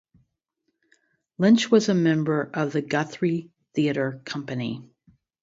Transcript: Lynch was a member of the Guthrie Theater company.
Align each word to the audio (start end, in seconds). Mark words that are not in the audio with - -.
Lynch 1.37 1.69
was 1.69 1.87
a 1.87 1.93
member 1.93 2.49
of 2.55 2.71
the 2.73 2.81
Guthrie 2.81 3.51
Theater 3.75 4.19
company. 4.25 4.81